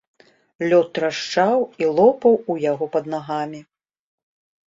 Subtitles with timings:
[0.69, 3.61] Лёд трашчаў і лопаў у яго пад нагамі.